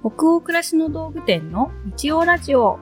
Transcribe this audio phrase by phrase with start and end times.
[0.00, 2.78] 北欧暮らしの道具店の日曜ラジオ。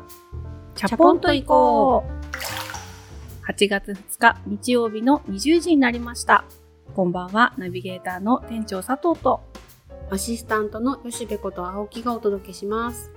[0.75, 3.51] チャポンと行こう。
[3.51, 6.45] 8月2日日曜日の20時になりました。
[6.95, 9.41] こんばんは、ナビゲーターの店長佐藤と、
[10.11, 13.11] アシスタントの吉部こと青木がお届けします。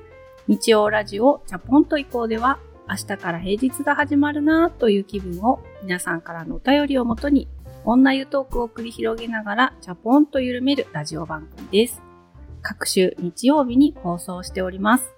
[0.48, 2.58] 日曜ラジオチャポンと行こうでは、
[2.88, 7.50] 明日から平日が始まるなという気分を皆さんからのお便りをもとに、
[7.84, 12.09] 女湯トークを繰り広げながらチャポンと緩めるラジオ番組です。
[12.62, 15.14] 各週日曜日に放送しております。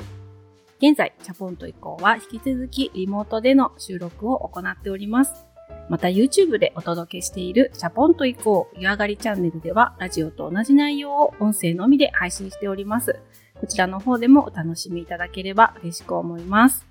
[0.78, 5.46] 現在、チャポンと以降は引き続きリモートでの収録を行っております。
[5.90, 13.20] また YouTube でお届けしているチャポンと以降湯上がりチャンネルではラジオと同じ内容を音声のみで配信しております。
[13.60, 16.86] こちらの方でもお楽しみいただければ嬉しく思います。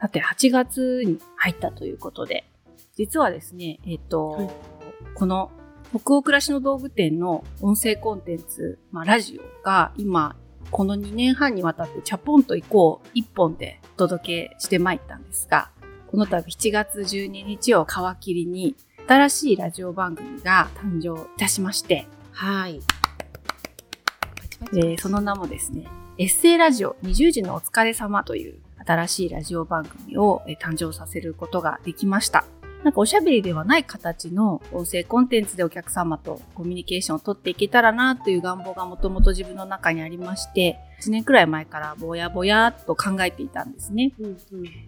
[0.00, 2.44] さて、8月に入ったということで、
[2.96, 4.50] 実はですね、えっ、と、はい
[5.14, 5.50] この
[5.94, 10.36] 北欧暮らしの道具店の音声コンテンツ、まあ、ラジオが今、
[10.70, 15.70] この2年半にわたってチャポンと行こう一本でお届けしてまいったんですが、
[16.08, 17.88] この度7月12日を皮
[18.20, 22.80] 切りに新しいラジオ番組が誕生いたしまして、はい。
[24.72, 25.86] えーその名もですね、
[26.18, 32.44] エッセイラジオ20時のお疲れ様という新しいラジオ番組をえー誕生させることができました。
[32.84, 44.12] なんかおしゃべりではない形の音声コンテンツでお客様とコミュニケーションを取っていけたらなという願望がもともと自分の中にありまして、1年くらい前からぼやぼやっと考えていたんですね。
[44.20, 44.36] うんうん。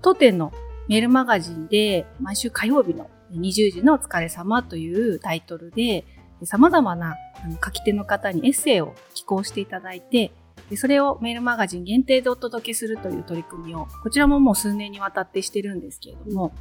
[0.03, 0.53] 当店の
[0.89, 6.05] メールマガジンで毎週火曜日の20時のお疲れ様というタイトルで
[6.45, 7.17] 様々な
[7.62, 10.33] 書き手の方にエッセイを寄稿していただいて
[10.70, 16.52] でそれをメールマガジン限定でお届けするという取り組みをこちらももう数年にわたってしてるんですけれども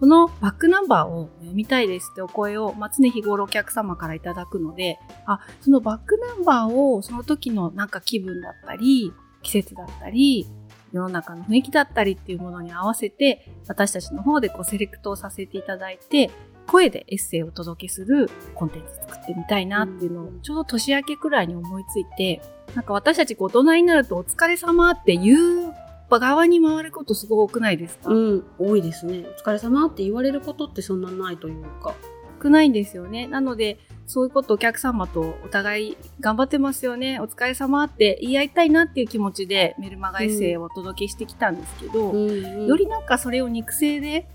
[0.00, 9.12] このバックナンバーを読みたいですってお声を、まあ、常日頃お客様からいただくので、あ、そのバックナンバーをその時のなんか気分だったり、
[9.42, 10.46] 季節だったり、
[10.92, 16.30] 世の中の雰囲気だったりっていうものに合わせて私たちの方でこうセレクトをさせていただいて
[16.66, 22.42] 声でエッセイをお届けするコンテンツ作ってみたいなっていうのをちょうど年明けくらいに思いついて
[22.74, 25.74] なんか私たちこう大人になるとお疲れ様って言う
[26.18, 29.24] 側に回ることすごくないですか、うん、多いですね。
[29.26, 31.94] お疲れ様って言われることってそんなないというか。
[32.42, 33.26] 少ないんですよね。
[33.26, 44.26] なので、そういうことをお客様とお互い頑張ってますよね、お疲れ様って言い合いたいなっていう気持ちでメルマガエッセイをお届けしてきたんですけど、うんうんよりなんかそれを肉声で、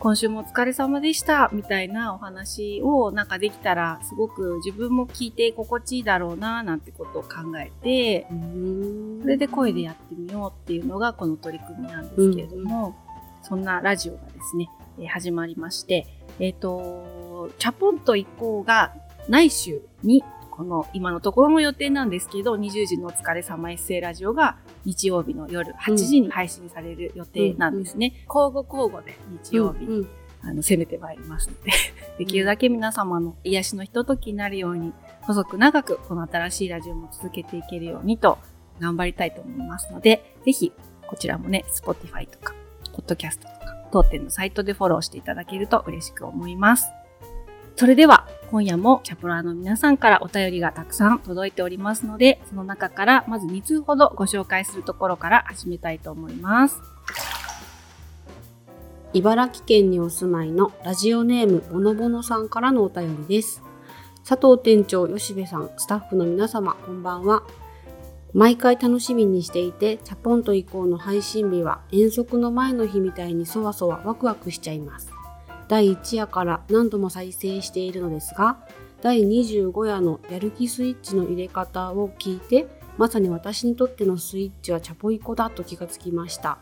[0.00, 7.28] 今週もお疲れ様でした、みたいなお話をなんかできたら、すごく自分も聞いて心地いいだろうな、なんてことを考
[7.58, 9.20] えて、うーん。
[9.20, 12.96] それで声でやってみようっていうのがこの取り組みなんですけれども、
[13.42, 16.06] そんなラジオがですね、えー始まりまして、
[16.38, 18.94] えっ、と、チャポンと一行が
[19.28, 28.24] 来週に、この今のところの予定なんですけど、20時のお疲れ様エッセイラジオが日曜日の夜8時に配信される予定なんですね。
[28.26, 30.08] 交互交互で日曜日、うんうん
[30.42, 31.70] あの、攻めてまいりますので、
[32.18, 34.92] できるだけ皆様の癒しのひとときになるように、
[35.22, 38.38] 細く長くこの新しいラジオも続けていけるようにと
[38.80, 40.72] 頑張りたいと思いますので、ぜひ
[41.06, 42.54] こちらもね、Spotify とか、
[42.94, 46.86] Podcast とか、当店のサイトでフォローしていただけると嬉しく思います。
[47.76, 56.80] それでは、今夜もチャプラーの皆さんからお便りがたくさん届いておりますので、その中からまず2通ほどご紹介するところから始めたいと思います。
[59.12, 63.62] 茨城県にお住まいのラジオネームボノボノさんからのお便りです。
[64.28, 67.42] 佐藤店長、吉部さん、スタッフの皆様、こんばんは。
[68.32, 75.19] 毎回楽しみにしていて、チャポンと以降の配信日は遠足の前の日みたいにそわそわワクワクしちゃいます。
[75.70, 78.58] 第1夜から何度も再生しているのですが、
[79.02, 82.66] 第25夜のやる気スイッチの入れ方を聞いて、
[82.98, 86.58] まさに私にとってのスイッチはチャポイコだと気がつきました。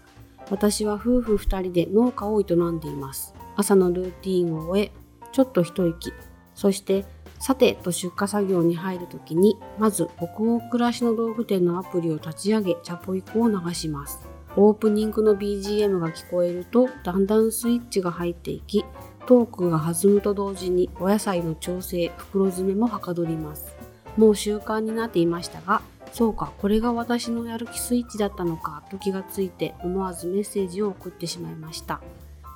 [0.50, 3.34] 私は夫婦2人で農家を営んでいます。
[3.56, 4.92] 朝のルーティンを終え、
[5.32, 6.12] ちょっと一息。
[6.54, 7.06] そして、
[7.38, 14.37] さてと出荷作業に入るときに、まず北欧暮らしの道具店のアプリを立ち上げ、チャポイコを流します。
[14.60, 18.84] オープニングの BGM が聞こえると、だんだんスイッチが入っていき、
[19.24, 23.76] トークが弾むと同時にお野菜の調整、袋詰めもはかどります。
[24.16, 25.80] もう習慣になっていましたが、
[26.12, 32.00] そうか、これが私のやる気スイッチだったのかと気がついて思わずメッセージを送ってしまいました。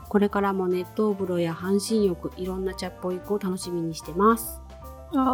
[0.09, 4.61] これからも熱湯風呂や半身浴、いろんなチャッポイコを楽しみにしてます。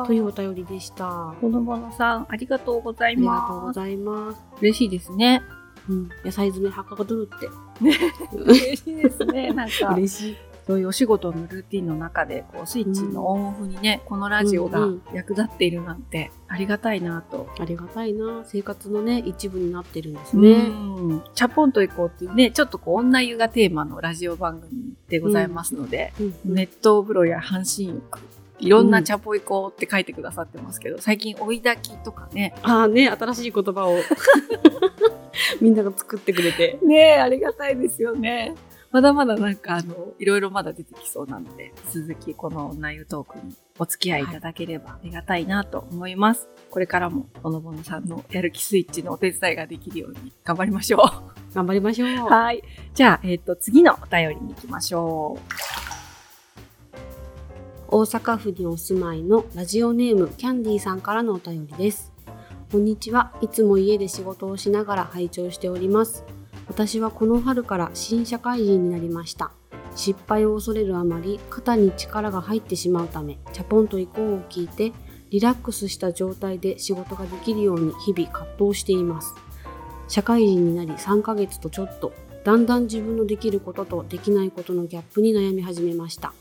[0.07, 1.31] というお便りでした。
[1.31, 3.49] あボノボノさん、ありがとうございりがます。
[3.49, 4.45] とうございます。
[4.61, 5.41] 嬉しいですね。
[5.89, 7.49] うん、野菜詰めはかどるって。
[8.37, 9.53] 嬉しいですね。
[9.53, 10.37] なんか、嬉しい。
[10.69, 17.49] そういうお仕事のルーティンの中で、こう、スイッチのオンオフにね、このラジオがうんうん役立っているなんて、ありがたいなと。
[17.59, 18.43] ありがたいな。
[18.45, 21.23] 生活のね、一部になってるんですねね。
[21.35, 28.19] チャポンと行こうっていうね、ちょっとこう、女湯がテーマのラジオ番組でございますので、うんうん熱湯風呂や半身浴、
[28.59, 33.97] いろんなチャポ行こうって書いてくださってますけど、最近追い炊きとかね、ああね、新しい言葉を
[35.61, 36.79] みんなが作ってくれて。
[36.83, 38.55] ねえ、ありがたいですよね。
[38.91, 46.49] まだまだなんかあの、いろいろまだ出てきそうなので、続きこの女湯トークにお付き合いいただければありがたいなと思います。
[46.71, 51.55] これからも、ぼのぼのさんのやる気スイッチのお手伝いができるように頑張りましょう。
[51.55, 52.09] 頑張りましょう。
[52.29, 52.63] はい。
[52.95, 55.39] じゃあ、えっ、と、次のお便りに行きましょ
[57.91, 62.13] 大阪府にお住まいのラジオネームキャンディーさんからのお便りです。
[62.71, 63.33] こんにちは。
[63.41, 66.23] いつも家で仕事をしながら拝聴しております。
[66.69, 69.53] 私はこの春から新社会人になりました。
[69.97, 74.93] 失敗を恐れるあまり肩に力が入ってしまうため、チャポンと行こうを聞いて、
[75.31, 79.33] リラックスした状態で仕事ができるように日々葛藤しています。
[80.09, 82.13] 社会人になり3ヶ月とちょっと、
[82.45, 86.35] だんだん自分のできることとできないことのギャップに悩み始めました。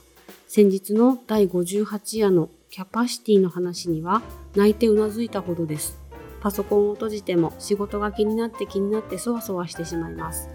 [0.48, 4.22] 先日の第58夜のキャパシティの話には
[4.56, 6.00] 泣いてうなずいたほどです。
[6.40, 10.50] パソコンを閉じても仕事が気になって気になってそわそわしてしまいます。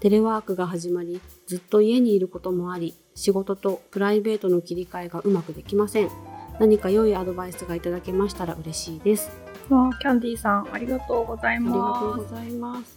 [0.00, 6.10] テレワークが始まり、ずっと家にいることもあり、仕事とプライベートの切り替えがうまくできません。
[6.58, 9.30] 何か良いアドバイスがいただけましたら嬉しいです。
[9.70, 9.74] う。
[9.74, 12.20] わあキャンディーさん、ありがとうございありがとます。
[12.20, 12.95] うございます。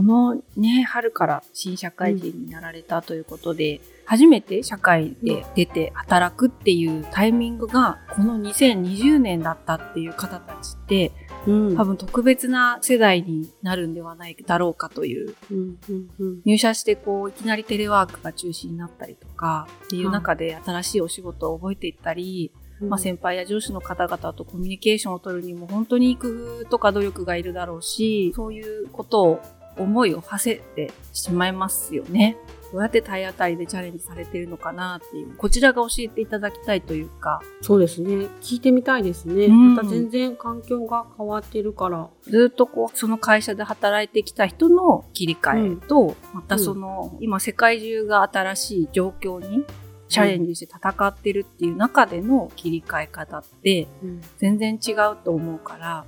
[0.00, 11.12] このね、春から新社会人になられたということで、初めて社会で出て働くっていうタイミングが、この2020年だったっていう方たちって、
[11.46, 11.76] うん。
[11.76, 16.40] 多分特別な世代になるんではないだろうかという、うんうんうん。
[16.46, 26.28] 入社してこう、いきなりテレワークが中心になったりとか、っていう中で新しいお仕事を覚えていったり、まあ、先輩や上司の方々とコミュニケーションを取るにも本当に工
[26.62, 29.40] 夫とか努力がいるだろうし、そういうことを
[29.80, 32.36] 思いを馳せてしまいますよね。
[32.72, 38.26] どうやって体当たりでチャレンジされてるのかなっていう、こちらが教えていただきたいというか、そうですね。
[38.40, 39.46] 聞いてみたいですね。
[39.46, 42.08] うんまた全然環境が変わってるから。
[42.22, 49.64] ずっとこう、その会社で働いてきた人の切り替えと、またその、今世界中が新しい状況に
[50.10, 56.04] チャレンジして戦ってるっていう中での切り替え方ってうん全然違うと思うから、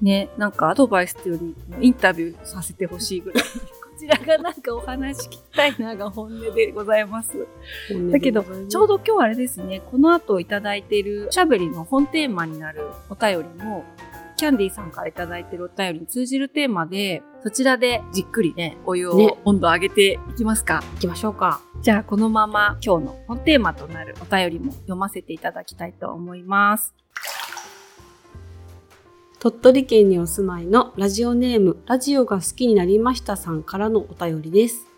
[0.00, 1.40] ね、なんかアドバイスっていうよ
[1.78, 3.44] りインタビューさせてほしいぐらい。
[4.00, 7.46] こちらがなんかお話聞きたいなが本音でございます。
[8.10, 12.80] だけど、ちょうど今日あれですね、この後いただいているおしゃべりの本テーマになる
[13.10, 13.84] お便りも、
[14.38, 20.82] キャンディーさんからいただいているお便りに通じるテーマで、そちらでじっくりね、お湯ねを温度上げていきますか。
[20.94, 21.60] 行きましょうか。
[21.82, 26.94] じゃあ、このまま今日の本テーマとなるお便りも読ませていただきたいと思います。
[29.38, 34.88] 鳥取県にお住まいのラジオネームラジオが好きになりましたさんからのお便りです。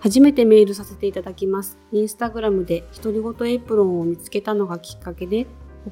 [0.00, 1.76] 初めてメールさせていただきます。
[1.92, 5.46] インスタグラムで独り言エプロンを見つけたのがきっかけで、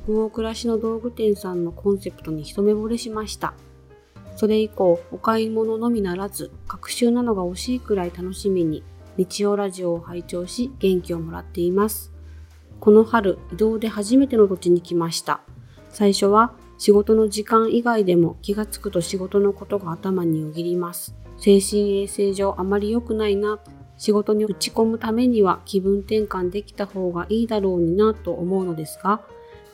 [0.07, 3.53] 北欧暮らしの道具店さんのコンセプトに一目惚れしました。
[4.37, 8.83] それ以降、お買い物のみならず、学習なのが惜しいくらい楽しみに、
[9.17, 12.13] 日曜ラジオを拝聴し、元気をもらっています。
[12.81, 15.41] この春、移動で初めての土地に来ました。
[15.91, 21.15] 最初は仕事の時間以外でも気がつくと仕事のことが頭によぎります。
[21.39, 23.61] 精神衛生上あまり良くないな。
[23.97, 29.23] 仕事に打ち込むためには気分転換できた方がいいだろうになと思うのですが、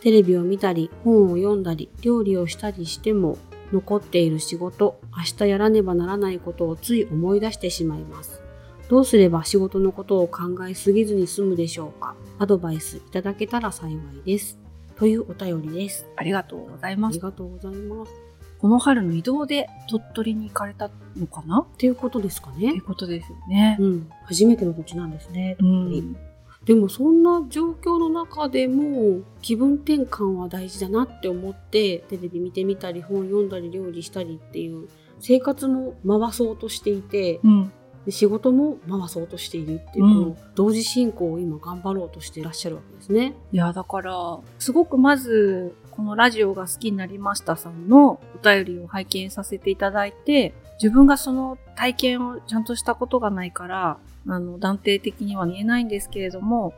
[0.01, 3.39] テレビを見たり、本を読んだり、料理をしたりしても、
[3.73, 8.43] 残っている仕事、明日やらねばならないことをつい思い出してしまいます。
[8.91, 12.17] どうすれば仕事のことを考えすぎずに済むでしょうか？
[12.41, 14.59] アドバイスいただけたら幸いです。
[14.97, 16.09] というお便りです。
[16.17, 17.21] ありがとうございあますり。
[17.21, 18.13] がとうございます。
[18.59, 21.61] この春の移動で鳥取に行かれたのかな？
[21.61, 22.83] っっていうことですかねていう。
[22.83, 23.77] ことですよね。
[23.79, 24.11] うん。
[24.25, 25.57] 初めての土地なんですね。
[25.61, 26.17] うん
[26.65, 34.89] でもそんな状況の中でも気分転換は大事だなって思ってテレビ見てみたり本読んだり料理したりっていう
[35.21, 37.73] 生活も回そうとしていてうん
[38.07, 43.35] で仕事も回そうとしているっていう、うんこの同時進行を今頑張ろうとしていらっしゃるわけですね。
[43.53, 56.75] いや、だから、すごくまず、このラジオが好きになりましたさんのお便りを拝見させていただいて、自分がその体験をちゃんとしたことがないから、あの、断定的には言えないんですけれども、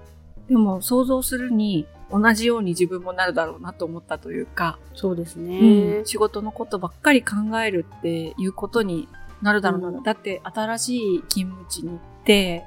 [0.49, 6.03] でも想像するに同じように自分もなるだろうなと思ったというか、そうですね。
[6.05, 9.09] 仕事のことばっかり考えるっていうことに
[9.43, 9.89] なるだろうな。
[9.89, 12.65] うんだって新しい勤務地に行って、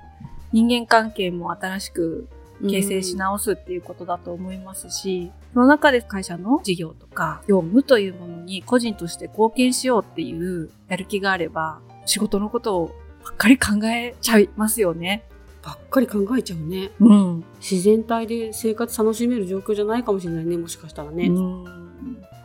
[0.51, 2.27] 人間関係も新しく
[2.61, 15.23] 形成し直すっていうことだと思いますし、その中で会社の事業とか業務というものに個人として貢献しようっていうやる気があれば、仕事のことをばっかり考えちゃいますよね。
[15.63, 16.91] ばっかり考えちゃうね。
[16.99, 17.43] うん。
[17.59, 21.27] 自然体で生活楽しめる状況じゃないかもしれないね、もしかしたらね。
[21.27, 21.84] うん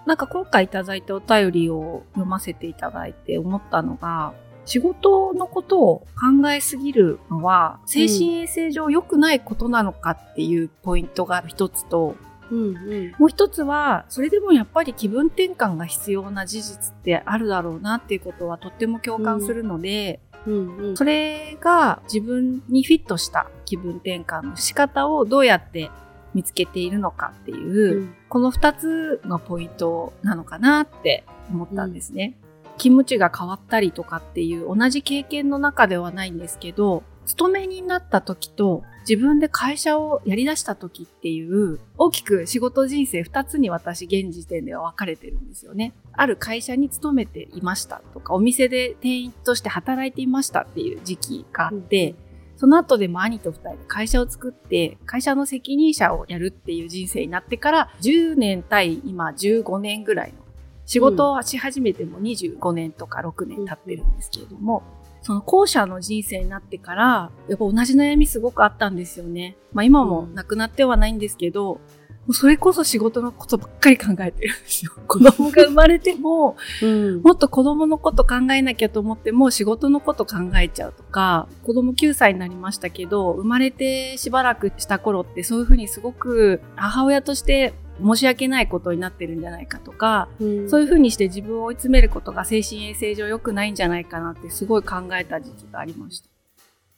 [0.07, 12.16] なんか今回いただいたお便りを読ませていただいて思ったのが、仕事のことを考えすぎるのは精神衛生上良くないことなのかっていうポイントが一つと、
[12.50, 13.14] うんうん。
[13.19, 20.97] もう一つは、それでもやっぱり気分転換が必要な事実ってあるだろうなっていうことはとっても共感するので、うんうん。
[20.97, 25.90] それが自分にフィットした気分転換の仕方をどうやって
[26.34, 32.37] 見つけているのかっていう、うんこの二つがポイントなのかなって思ったんですね。
[32.78, 45.92] 気持ちが変わったりとかっていう同じ経験の中ではないんですけど、勤めになった時と自分で会社をやり出した時っていう大きく仕事人生二つに私現時点では分かれてるんですよね。
[46.12, 52.14] ある会社に勤めていましたとか、お店で店員として働いていましたっていう時期があって、
[52.60, 60.40] その後でも兄と二人で会社を作って、会社の責任者をやるっていう人生になってから、10年対今15年ぐらいの
[60.84, 64.82] 仕事をし始めても25年とか6年経ってるんですけれども、
[65.22, 69.56] その後者の人生になってから、やっぱ同じ悩みすごくあったんですよね。
[69.72, 71.80] まあ今もなくなってはないんですけど、
[72.26, 74.92] もうそれこそ仕事のことばっかり考えてるんですよ。
[75.08, 77.22] 子供が生まれても、うん。
[77.22, 87.72] もっと子供のこと考えなきゃと思っても仕事のこと考えちゃうとか、子供9歳になりましたけど、生まれてしばらくした頃ってそういうふうにすごく母親として
[88.04, 96.28] 申し訳ないことになってるんじゃないかとか、うんそういうふうにして自分を追い詰めることが精神衛生上良くないんじゃないかなってすごい考えた時期がありました。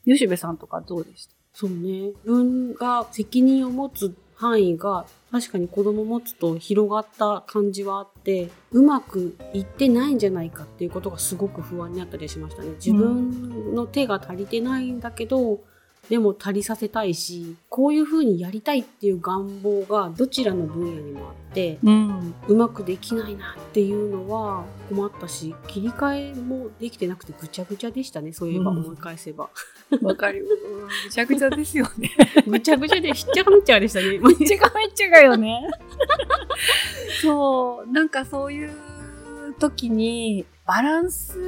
[0.05, 1.35] 吉部さんとかどうでした？
[1.55, 1.77] そうね。
[1.79, 12.71] 自分が責任を持つ範囲が確かに子供持つと広がった感じはあって、うまくいってないんじゃないかっていうことがすごく不安になったりしましたね。
[12.73, 15.61] 自分の手が足りてないんだけど、
[16.09, 22.35] でも足りさせたいし、こういう風にやりたいっていう願望がどちらの分野にもあって、うん。
[22.49, 28.33] うまくできないなっていうのは困ったし、切り替えもできてなくてぐちゃぐちゃでしたね。
[28.33, 29.49] そういえばうん思い返せば。
[30.03, 30.45] わかる。
[31.05, 32.11] めちゃくちゃですよね。
[32.49, 34.19] ぐちゃぐちゃでひっちゃかめっちゃでしたね。
[34.19, 35.71] めっちゃがめっちゃがよね。
[37.23, 38.73] そう、なんかそういう
[39.61, 41.39] 時にバランス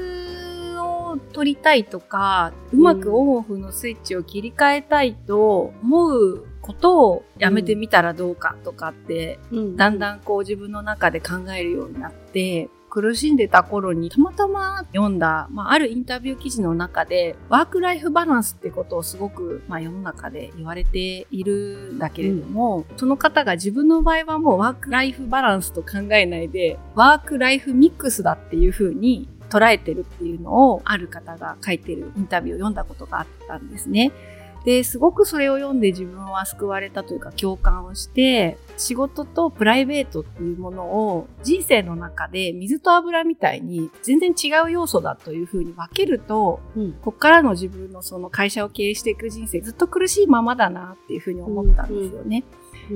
[1.14, 9.76] を取りたいとか、うまくオンオフのスイッチを切り替えたいと思うことをやめてみたらどうかとかって、うん。
[9.76, 34.10] だんだんこう自分の中で考えるようになって、苦しんでた頃にたまたま読んだ、まあ、あるインタビュー記事の中で、ワークライフバランスってことをすごく、まあ、世の中で言われているんだけれども、その方が自分の場合はもうワークライフバランスと考えないで、ワークライフミックスだっていうふうに捉えてるっていうのを、ある方が書いてるインタビューを読んだことがあったんですね。
[34.64, 52.44] で、すごくそれを読んで自分は救われたというか共感をして、仕事とプライベートっていうものを人生の中で水と油みたいに全然違う要素だというふうに分けると、うんこっからの自分のその会社を経営していく人生ずっと苦しいままだなっていうふうに思ったんですよね。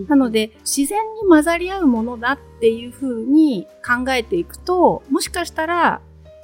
[0.08, 6.00] なの、で、自然に混ざり合うものだっていうふうに考えていくと、もしかしたら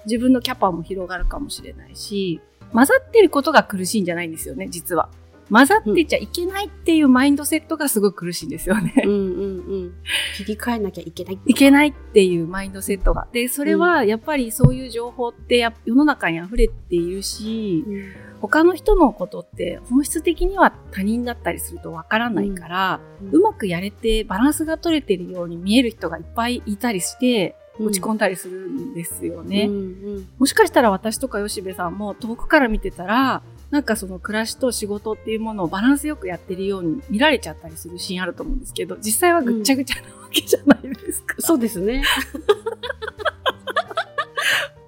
[0.06, 2.40] 自分のキャパも広がるかもしれないし、
[2.72, 5.08] 混ざってることが苦しいんじゃないんですよね、実は。
[5.50, 8.94] 混ざってちゃいけないっていうマインドセットがすごい苦しいんですよね。
[9.04, 9.92] うんうんうん。
[10.36, 11.38] 切り替えなきゃいけない。
[11.46, 13.28] いけないっていうマインドセットが。
[13.32, 17.84] で、それはやっぱりそういう情報ってや世の中に溢れているし、
[18.40, 29.64] 他の人のことって本質的には他人だったりするとわからないから、うまくやれてバランスが取れてるように見える人がいっぱいいたりして、落ち込んだりするんですよね。
[29.64, 29.78] うんう
[30.20, 41.34] んもしかしたら私とか吉部さんも遠くから見てたら、なんかその暮らしと仕事っていうものをバランスよくやってるように見られちゃったりするシーンあると思うんですけど、実際はぐっちゃぐちゃなわけじゃないですか。
[41.40, 42.02] そうですね。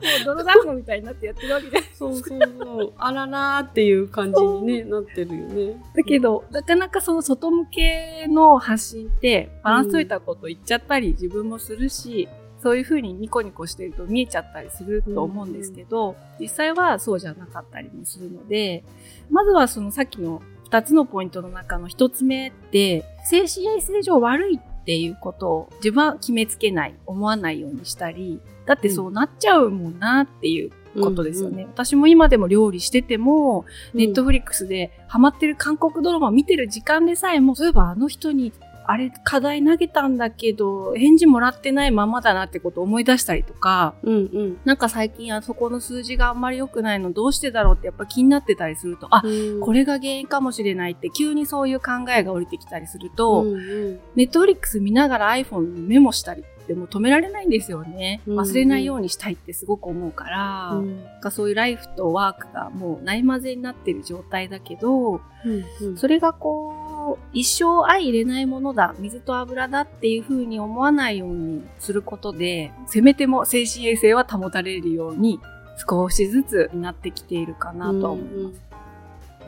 [0.07, 1.91] もう泥団子みたいになってやってるわけじゃない。
[1.93, 2.93] そうそうそう。
[2.97, 5.83] あららーっていう感じに、ね、なってるよね。
[5.97, 12.29] だけど、なかなかその外向けの発信って、バランス取れたこと言っちゃったり自分もするし、
[12.63, 18.85] そういうふうにニコニコしてると見えちゃったりすると思うんですけど、実際はそうじゃなかったりもするので、
[19.31, 30.71] まずはそのさっきの2つのポイントの中の1つ目って、精神衛生上悪いっっていうことを自分は決めつけない、思わないようにしたり、だってそうなっちゃうもんなっていう
[31.03, 31.65] ことですよね。
[31.65, 33.99] うん私も今でも料理してても、うん。
[33.99, 38.53] ネットフリックスでハマってる韓国ドラマ見てる時間でさえも、そういえばあの人に、
[38.89, 44.57] あれ課題投げたんだけど、返事もらってないままだなってことを思い出したりとか、うんうん。
[44.65, 49.61] なんか最近あそこの数字があんまり良くないのどうしてだろうってやっぱ気になってたりすると、あ、うん。
[49.61, 54.01] これが原因かもしれないって急にそういう考えが降りてきたりすると、うんうん。
[54.15, 58.21] ネットフリックス見ながら iPhone にメモしたりってもう止められないんですよね。
[58.27, 61.31] うん忘れないようにしたいってすごく思うから、うん。
[61.31, 65.97] そういうライフとワークがもうない混ぜになってる状態だけど、うんうん。
[65.97, 66.86] それがこう、
[67.33, 75.41] 一生相入れないものだ、水と油だっていう風に思わないようにすることで、せめても精神衛生は保たれるように
[75.89, 78.61] 少しずつなってきているかなとは思います。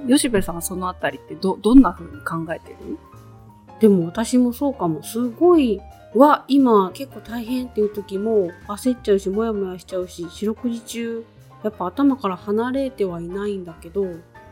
[0.07, 2.99] 吉部さんはそのあたりってど、どんな風に考えてる？
[3.81, 5.03] でも私もそうかも。
[5.03, 5.81] すごい
[6.15, 11.25] は今結構大変っていう時も焦っちゃうしモヤモヤしちゃうし四六時中
[11.63, 14.07] やっぱ頭から離れてはいないんだけど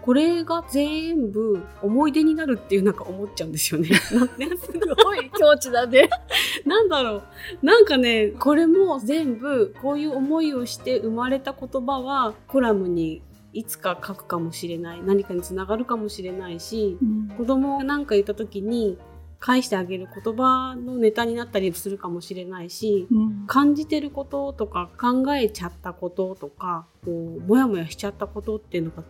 [0.07, 3.89] これが全部思い出になるっていうなんか思っちゃうんですよね。
[4.15, 4.71] なんねす
[5.05, 6.09] ごい境地だね。
[6.65, 7.23] なんだろう。
[7.61, 13.21] なんかね、これも全部こういう思いをして生まれた言葉はコラムに
[13.53, 15.03] いつか書くかもしれない。
[15.05, 16.97] 何かにつながるかもしれないし、
[17.37, 18.99] 子供が何か言った時に
[19.41, 29.03] 返してあげる言葉のネタになったりするかもしれないし、うん感じてることとか考えちゃったこととかこうモヤモヤしちゃったことっていうのが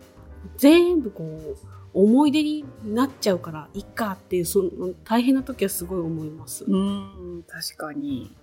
[0.57, 1.57] 全部こう
[1.93, 6.63] 思い出になっちゃうからいっかっていうその大変な時はすごい思います。
[6.65, 8.35] うん、確かに。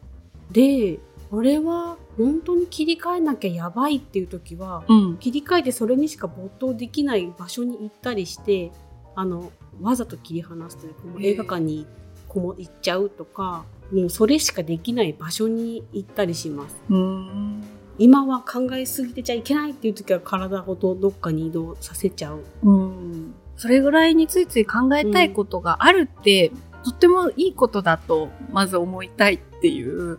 [0.51, 0.99] で
[1.31, 5.17] これは本当に切り替えなきゃやばいっていう時はうん。
[5.19, 8.73] 切り替えてそれにしか没頭できない場所に行ったりして
[9.15, 11.87] あのわざと切り離すというか映画館に
[12.29, 16.77] こも行っちゃうとかもうそれしかできない場所に行ったりします。
[16.91, 17.63] うん。
[17.99, 22.43] 今は考えすぎてちゃいけないっていう時は体ごとどっかに移動させちゃう。
[22.63, 23.35] うん。
[23.57, 26.51] それぐらいについつい考えたいことがあるって、
[26.85, 30.19] とってもいいことだと、まず思いたいっていう、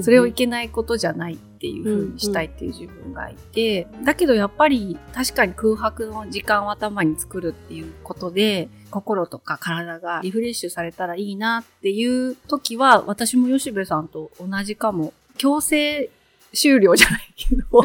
[0.00, 15.12] それをいけないことじゃないっていう風にしたいっていう自分がいて、だけどやっぱり確かに空白の時間を頭に作るっていうことで、心とか体がリフレッシュされたらいいなっていう時は、私も吉部さんと同じかも。
[15.38, 16.10] 強制
[16.52, 17.64] 終了じゃないけど。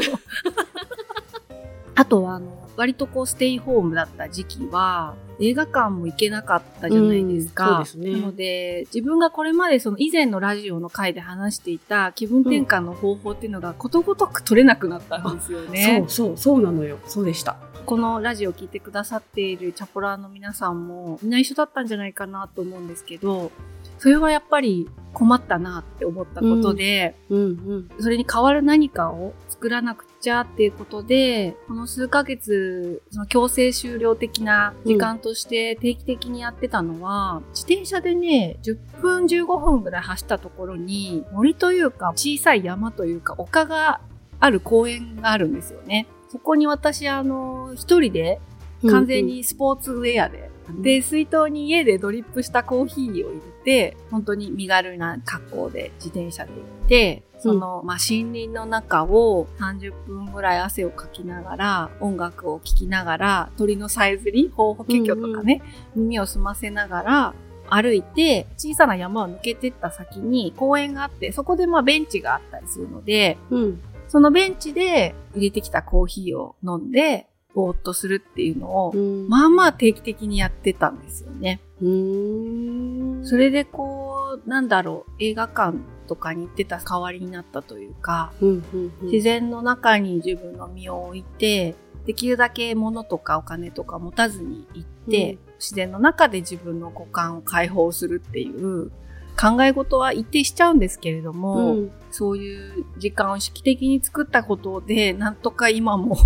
[1.95, 7.79] あとは、あの、割とこうステイホームだった時期は、映画館も行けなかったじゃないですか。
[7.79, 16.05] うんすねなので、自分がこれまでその以前のラジオの回で話していた気分転換の方法っていうのがことごとく取れなくなったんですよね。
[16.07, 16.97] そうそうそうなのよ。
[17.05, 17.57] そうでした。
[17.85, 23.51] このラジオを聞いてくださっているチャポラーの皆さんもみんな一緒だったんじゃないかなと思うんですけど、
[23.97, 27.43] それはやっぱり困ったなって思ったことで、うんう
[27.77, 27.89] ん。
[27.99, 44.01] それに代わる何かを作らなくちゃっていうことで、この数ヶ月、その強制終了的な時間として定期的にやってたのは、自転車でね、10分15分ぐらい走ったところに、森というか小さい山というか丘が
[44.39, 46.07] ある公園があるんですよね。
[46.29, 48.39] そこに私、あの、一人で
[48.83, 50.81] 完全にスポーツウェアで、うん。
[50.81, 65.61] で、水筒に家でドリップしたコーヒーを入れて、本当に身軽な格好で自転車で行って、その、まあ、森林の中を30分ぐらい汗をかきながら、音楽を聴きながら、鳥のさえずり、ホウホケキョとかね、
[65.95, 67.33] 耳を澄ませながら、
[67.69, 73.81] 歩いて、小さな山を抜けてった先に公園があって、そこでまあベンチがあったりするので、うん。
[74.07, 79.27] そのベンチで入れてきたコーヒーを飲んで、ぼーっとするっていうのを、うん。
[79.27, 81.59] まあまあ定期的にやってたんですよね。
[81.79, 85.75] それでこう、なんだろう、映画館
[86.07, 89.11] とかに行ってた代わりになったというか、うんうんうん。
[89.11, 91.73] 自然の中に自分の身を置いて、
[92.05, 98.91] できるだけ物とかお金とか持たずに行って、うん自然の中で自分の五感を解放するっていう
[99.39, 106.17] 考え事は一定しちゃうんですけれども、うんそういう時間を意識的に作ったことで、なんとか今も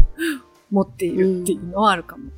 [0.71, 2.29] 持っているっていうのはあるかも。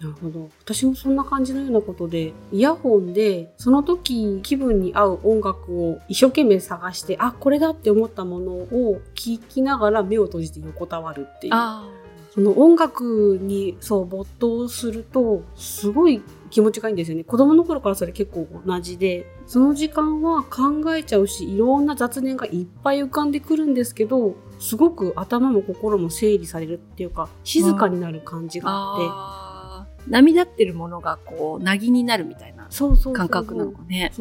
[0.00, 0.50] なるほど。
[0.64, 11.52] 私もそんな感じのようなことで、イヤホンで、その時気分に合う音楽を一生懸命探して、あ、これだって思ったものを聴きながら目を閉じて横たわるっていう。
[11.54, 11.88] あ
[12.34, 17.24] その音楽にそう没頭すると、すごい気持ちがいいんですよね。
[17.24, 32.68] 子供の頃からそれ結構同じで、その時間は考えちゃうし、いろんな雑念がいっぱい浮かんでくるんですけど、すごく頭も心も整理されるっていうか、静かになる感じがあって、波立ってるものがこう、なぎになるみたいな
[33.12, 34.12] 感覚なのかね。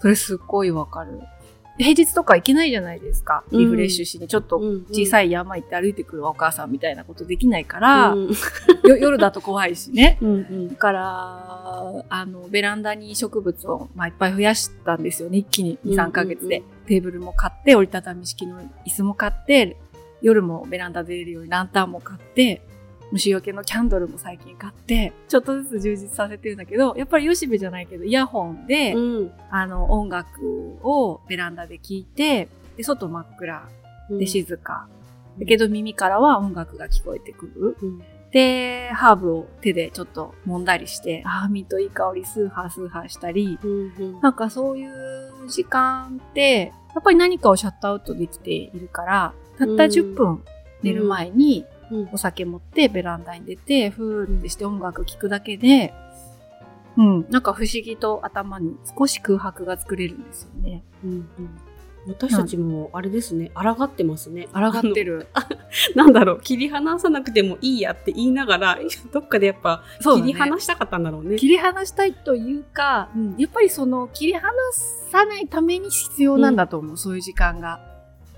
[0.00, 1.20] それすっごいわかる。
[1.82, 3.42] 平日とか行けないじゃないですか。
[3.52, 4.58] リフレッシュしに、ちょっと
[4.90, 8.28] 小さい山行って歩いてくるお母さんみたいなことできないから、うん
[8.84, 10.18] よ 夜だと怖いしね。
[10.20, 15.38] うんうんだから、あの、ベランダに植物を、まあ、いっぱい増やしたんですよね。
[15.38, 16.58] 一気に2、3ヶ月で。
[16.58, 19.76] うんテーブルも買って、折りたたみ式の椅子も買って、
[20.22, 22.62] 夜もベランダ出れるようにランタンも買って、
[23.12, 29.32] 虫除けのキャンドルも最近買って、ちょっとずつ充実させてるんだけど、やっぱり吉部じゃないけど、イヤホンで、うん。
[29.50, 33.68] あの、音楽をベランダで聴いて、で、外真っ暗
[34.10, 34.88] で静か。
[35.38, 37.76] だけど耳からは音楽が聞こえてくる。
[37.80, 38.02] うん。
[38.30, 44.20] で、ハーブを手でちょっと揉んだりして、あーミントいい香りスーハースーハーしたり、うんうん。
[44.20, 50.42] なんかそういう時間って、やっぱり何かをシャットアウトできているから、たった10分
[50.82, 51.69] 寝る前にうん
[52.12, 55.92] お酒持ってベランダに出て、ふーってして音楽聴くだけで、
[56.96, 60.82] うん、なんか不思議と頭に少し空白が作れるんですよね。
[61.04, 61.26] うんうん
[62.06, 64.48] 私たちもあれですね、抗ってますね。
[64.54, 65.26] 抗ってる。
[65.94, 68.78] なんだろう、切り離さなくてもいいやって言いながら、
[69.12, 71.36] どっかでやっぱ切り離したかったんだろうね。
[71.36, 74.52] 切り離したいというか、うんやっぱりその切り離
[75.10, 77.80] さないために必要なんだと思う、そういう時間が。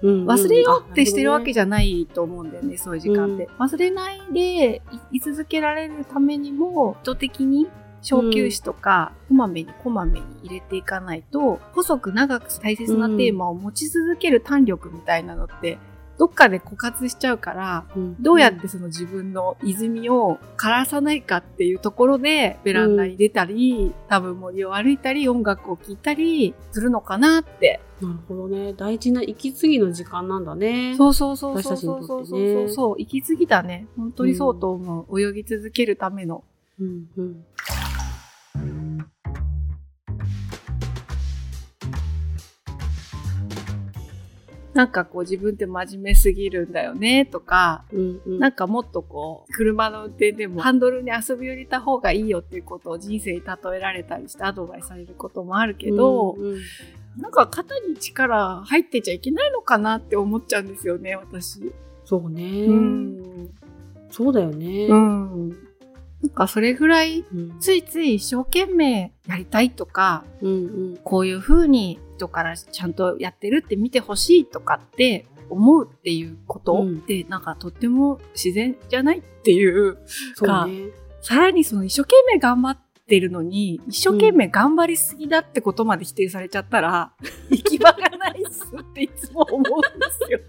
[0.03, 3.49] 忘れようってしてるわけじじゃないと思うんだよね、そういう時間って。
[3.59, 7.69] 忘れないでい居続けられるためにも、意図的に
[8.03, 15.79] 小休止とか、こまめにこまめに入れていかないと、細く長く大切なテーマを持ち続ける胆力みたいなのって、
[16.19, 17.85] どっかで枯渇しちゃうから、
[18.21, 27.81] どうやってその自分の泉を枯らさないかっていうところでベランダに出たり、多分森を歩いたり、音楽を聴いたりするのかなって。
[28.03, 28.73] なるほどね。
[28.73, 30.97] 大事な息継ぎの時間なんだね。
[30.97, 32.95] そうそうそうそうそうそうとってねそうそう。
[32.99, 33.87] 息継ぎだね。
[33.97, 35.21] 本当にそうと思う。
[35.21, 36.43] 泳ぎ続けるための。
[36.81, 37.45] うんうん。
[44.75, 48.39] なんかこう自分って真面目すぎるんだよねとか、うんうん。
[48.39, 56.59] なんかもっとこう、車の運転でもハンドルに遊び寄りた方がいいよっていうことを人生に例えられたりしてアドバイスされることもあるけど、うんうん
[57.17, 61.73] なんか肩に力入ってちゃいけないのかなって思っちゃうんですよね、私。
[62.05, 63.51] そうね、うん。
[64.11, 64.87] そうだよね。
[64.87, 65.51] うん。
[65.51, 70.55] なんかそれぐらいうんついつい一生懸命やりたいとか、うんう
[70.93, 79.99] んこういう風に人からちゃんとやってるって見てほしいとかって思うっていうことうんってなんかとっても自然じゃないっていう、
[80.35, 80.91] そうね。
[81.21, 87.13] さらにその一生懸命頑張ってるのに、一生懸命頑張りすぎだってことまで否定されちゃったら、
[87.51, 90.41] 行き場がないっすっていつも思うんですよ。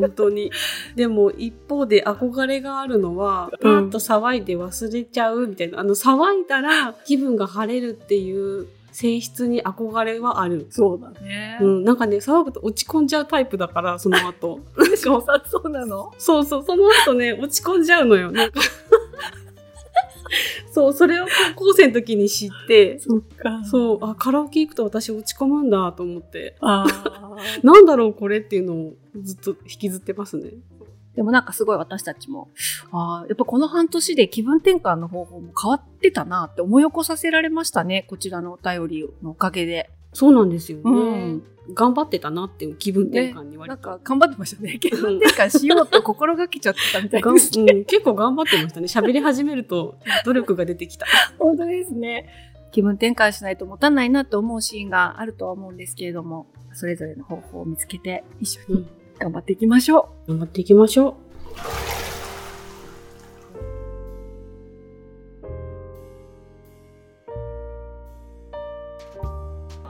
[0.00, 0.50] 本当に。
[0.94, 5.80] でも一方で憧れがあるのは、パうんーッと騒いで忘れちゃうみたいな。
[5.80, 10.66] あの、騒いだら気分が晴れるっていう性質に憧れはある。
[10.70, 14.60] そうだねうん、なんかね、騒ぐと落ち込んじゃうタイプだから、その後。
[14.96, 16.12] しかもさ、そうなの？
[16.18, 18.30] そうそう、その後ね、落ち込んじゃうのよ。
[18.30, 18.60] なんか
[20.70, 30.50] そう、それを高校生の時に知って、そっかそう、あ、カラオケ行くと私落ち込むんだと思って、あー なんだろうこれっていうのをずっと引きずってますね。
[31.14, 32.50] でもなんかすごい私たちも、
[32.92, 38.04] ああ、やっぱこの半年で気分転換の方法も変わってたなって思い起こさせられましたね。
[38.08, 39.90] こちらのお便りのおかげで。
[40.12, 40.82] そうなんですよね。
[40.84, 41.42] うん
[41.74, 43.90] 頑張ってたなっていう気分転換に割と。
[43.90, 44.78] なんか頑張ってましたね。
[44.78, 47.58] 気分転換しようと心がけちゃってたみたいです。
[47.58, 48.86] うん、結構頑張ってましたね。
[48.86, 51.06] 喋り始めると努力が出てきた。
[51.38, 52.28] 本当ですね。
[52.72, 58.86] 気分転換しないと持たないなと思うシーンがあるとは思うんですけれども、それぞれの方法を見つけて一緒にうん、
[59.18, 60.30] 頑張っていきましょう。
[60.30, 61.16] 頑張っていきましょ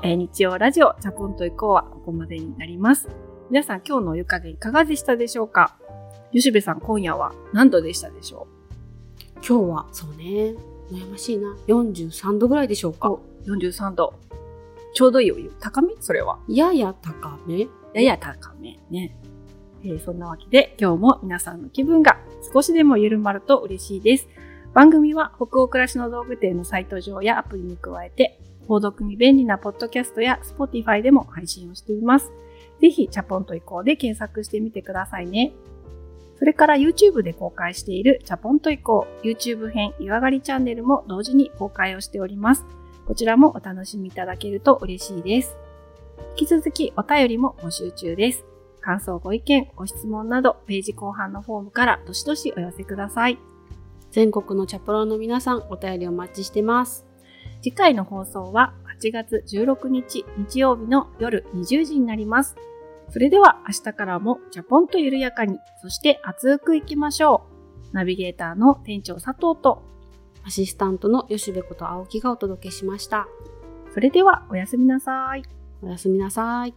[0.03, 3.09] えー日曜ラジオ、チャポンと行こうはここまでになります。
[3.51, 5.77] 皆さん今日のお湯加減いかがでしたでしょうか？
[6.33, 9.47] 吉部さん今夜は何度でしたでしょう？
[9.47, 10.55] 今日は、そうね、
[10.91, 11.55] 悩ましいな。
[11.67, 13.09] 43度ぐらいでしょうか？
[13.11, 14.15] う ?43 度。
[14.95, 15.53] ちょうどいいお湯。
[15.61, 15.95] 高め？
[16.01, 16.39] それは。
[16.49, 19.17] やや高めやや高めね。
[19.83, 22.19] えーそんなわけで今日も皆さんの気分が
[22.53, 24.29] 少しでも緩まると嬉しいです。
[24.73, 28.39] 番組は北欧暮らしの道具店のサイト上やアプリに加えて、
[28.71, 32.31] 購読に便利なポッドキャストや Spotify でも配信をしています。
[32.81, 35.53] ぜひ、チャポンと移行で検索してみてくださいね。
[36.37, 42.65] それから YouTube で公開しているチャポンと移行 YouTube 編湯上がりチャンネルも同時に公開をしております。
[43.07, 45.57] こちらもお楽しみいただけると嬉しいです。
[46.39, 48.45] 引き続きお便りも募集中です。
[48.81, 53.39] 感想、ご意見、ご質問など、ページ後半のフォームからどしどしお寄せください。
[54.13, 57.10] 全国のチャプロの皆さん、お便りお待ちしてます。
[57.63, 62.57] 次回の放送は8月16日日曜日の夜20時になります。
[63.11, 67.47] それでは明日からもジャポンと緩やかに、そして熱くいきましょ
[67.93, 67.95] う。
[67.95, 69.83] ナビゲーターの店長佐藤と、
[70.43, 73.29] アシスタントの吉部こと青木がお届けしました。
[73.93, 75.43] それではおやすみなさい。
[75.83, 76.75] おやすみなさい。